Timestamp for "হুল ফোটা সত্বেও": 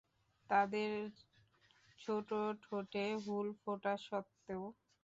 3.23-4.63